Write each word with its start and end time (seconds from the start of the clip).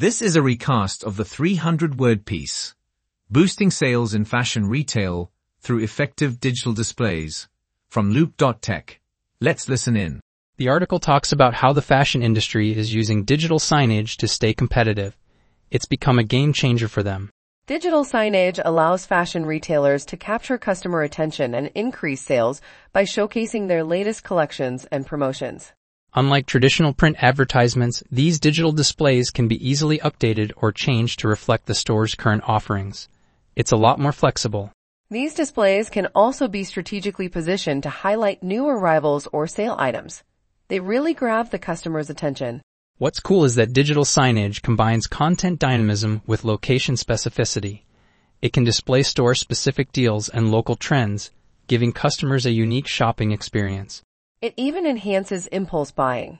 This 0.00 0.22
is 0.22 0.34
a 0.34 0.40
recast 0.40 1.04
of 1.04 1.18
the 1.18 1.24
300-word 1.24 2.24
piece, 2.24 2.74
Boosting 3.28 3.70
Sales 3.70 4.14
in 4.14 4.24
Fashion 4.24 4.66
Retail 4.66 5.30
Through 5.60 5.80
Effective 5.80 6.40
Digital 6.40 6.72
Displays, 6.72 7.48
from 7.90 8.10
Loop.tech. 8.10 8.98
Let's 9.42 9.68
listen 9.68 9.98
in. 9.98 10.22
The 10.56 10.70
article 10.70 11.00
talks 11.00 11.32
about 11.32 11.52
how 11.52 11.74
the 11.74 11.82
fashion 11.82 12.22
industry 12.22 12.74
is 12.74 12.94
using 12.94 13.24
digital 13.24 13.58
signage 13.58 14.16
to 14.16 14.26
stay 14.26 14.54
competitive. 14.54 15.18
It's 15.70 15.84
become 15.84 16.18
a 16.18 16.24
game 16.24 16.54
changer 16.54 16.88
for 16.88 17.02
them. 17.02 17.28
Digital 17.66 18.06
signage 18.06 18.58
allows 18.64 19.04
fashion 19.04 19.44
retailers 19.44 20.06
to 20.06 20.16
capture 20.16 20.56
customer 20.56 21.02
attention 21.02 21.52
and 21.54 21.70
increase 21.74 22.22
sales 22.22 22.62
by 22.94 23.02
showcasing 23.02 23.68
their 23.68 23.84
latest 23.84 24.24
collections 24.24 24.86
and 24.86 25.06
promotions. 25.06 25.74
Unlike 26.14 26.46
traditional 26.46 26.92
print 26.92 27.16
advertisements, 27.20 28.02
these 28.10 28.40
digital 28.40 28.72
displays 28.72 29.30
can 29.30 29.46
be 29.46 29.68
easily 29.68 29.98
updated 29.98 30.50
or 30.56 30.72
changed 30.72 31.20
to 31.20 31.28
reflect 31.28 31.66
the 31.66 31.74
store's 31.74 32.16
current 32.16 32.42
offerings. 32.48 33.08
It's 33.54 33.70
a 33.70 33.76
lot 33.76 34.00
more 34.00 34.10
flexible. 34.10 34.72
These 35.08 35.34
displays 35.34 35.88
can 35.88 36.08
also 36.14 36.48
be 36.48 36.64
strategically 36.64 37.28
positioned 37.28 37.84
to 37.84 37.90
highlight 37.90 38.42
new 38.42 38.66
arrivals 38.66 39.28
or 39.32 39.46
sale 39.46 39.76
items. 39.78 40.24
They 40.66 40.80
really 40.80 41.14
grab 41.14 41.50
the 41.50 41.58
customer's 41.60 42.10
attention. 42.10 42.60
What's 42.98 43.20
cool 43.20 43.44
is 43.44 43.54
that 43.54 43.72
digital 43.72 44.04
signage 44.04 44.62
combines 44.62 45.06
content 45.06 45.60
dynamism 45.60 46.22
with 46.26 46.44
location 46.44 46.96
specificity. 46.96 47.82
It 48.42 48.52
can 48.52 48.64
display 48.64 49.04
store 49.04 49.36
specific 49.36 49.92
deals 49.92 50.28
and 50.28 50.50
local 50.50 50.74
trends, 50.74 51.30
giving 51.68 51.92
customers 51.92 52.46
a 52.46 52.50
unique 52.50 52.88
shopping 52.88 53.30
experience. 53.30 54.02
It 54.42 54.54
even 54.56 54.86
enhances 54.86 55.48
impulse 55.48 55.90
buying. 55.90 56.38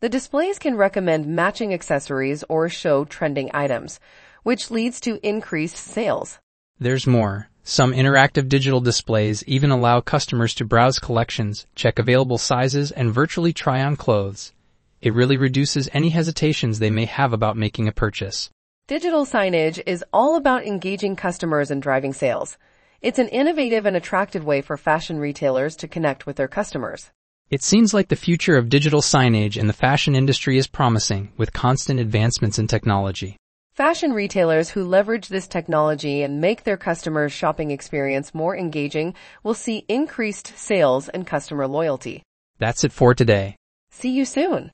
The 0.00 0.08
displays 0.08 0.58
can 0.58 0.74
recommend 0.74 1.28
matching 1.28 1.72
accessories 1.72 2.42
or 2.48 2.68
show 2.68 3.04
trending 3.04 3.52
items, 3.54 4.00
which 4.42 4.68
leads 4.68 4.98
to 5.02 5.24
increased 5.24 5.76
sales. 5.76 6.40
There's 6.80 7.06
more. 7.06 7.48
Some 7.62 7.92
interactive 7.92 8.48
digital 8.48 8.80
displays 8.80 9.44
even 9.46 9.70
allow 9.70 10.00
customers 10.00 10.54
to 10.54 10.64
browse 10.64 10.98
collections, 10.98 11.66
check 11.76 12.00
available 12.00 12.36
sizes, 12.36 12.90
and 12.90 13.14
virtually 13.14 13.52
try 13.52 13.80
on 13.80 13.94
clothes. 13.94 14.52
It 15.00 15.14
really 15.14 15.36
reduces 15.36 15.88
any 15.92 16.08
hesitations 16.08 16.80
they 16.80 16.90
may 16.90 17.04
have 17.04 17.32
about 17.32 17.56
making 17.56 17.86
a 17.86 17.92
purchase. 17.92 18.50
Digital 18.88 19.24
signage 19.24 19.80
is 19.86 20.04
all 20.12 20.34
about 20.34 20.66
engaging 20.66 21.14
customers 21.14 21.70
and 21.70 21.80
driving 21.80 22.12
sales. 22.12 22.58
It's 23.00 23.20
an 23.20 23.28
innovative 23.28 23.86
and 23.86 23.96
attractive 23.96 24.44
way 24.44 24.62
for 24.62 24.76
fashion 24.76 25.20
retailers 25.20 25.76
to 25.76 25.86
connect 25.86 26.26
with 26.26 26.34
their 26.34 26.48
customers. 26.48 27.12
It 27.50 27.64
seems 27.64 27.92
like 27.92 28.06
the 28.06 28.14
future 28.14 28.56
of 28.56 28.68
digital 28.68 29.00
signage 29.00 29.56
in 29.56 29.66
the 29.66 29.72
fashion 29.72 30.14
industry 30.14 30.56
is 30.56 30.68
promising 30.68 31.32
with 31.36 31.52
constant 31.52 31.98
advancements 31.98 32.60
in 32.60 32.68
technology. 32.68 33.36
Fashion 33.72 34.12
retailers 34.12 34.70
who 34.70 34.84
leverage 34.84 35.26
this 35.26 35.48
technology 35.48 36.22
and 36.22 36.40
make 36.40 36.62
their 36.62 36.76
customers' 36.76 37.32
shopping 37.32 37.72
experience 37.72 38.32
more 38.32 38.56
engaging 38.56 39.14
will 39.42 39.54
see 39.54 39.84
increased 39.88 40.56
sales 40.56 41.08
and 41.08 41.26
customer 41.26 41.66
loyalty. 41.66 42.22
That's 42.58 42.84
it 42.84 42.92
for 42.92 43.14
today. 43.14 43.56
See 43.90 44.10
you 44.10 44.24
soon. 44.24 44.68